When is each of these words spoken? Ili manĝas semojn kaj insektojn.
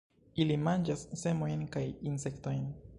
Ili 0.43 0.55
manĝas 0.69 1.05
semojn 1.25 1.65
kaj 1.77 1.85
insektojn. 2.13 2.67